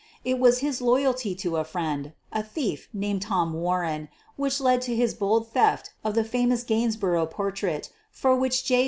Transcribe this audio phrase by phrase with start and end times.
[0.25, 4.95] It was his loyalty to a friend— a thief named Tom Warren— which led to
[4.95, 8.79] his bold theft of the famous Gainsborough portrait for which J.